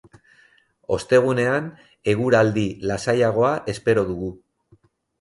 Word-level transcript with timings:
Ostegunean, 0.97 1.69
eguraldi 2.15 2.65
lasaiagoa 2.95 3.55
espero 3.79 4.11
dugu. 4.13 4.35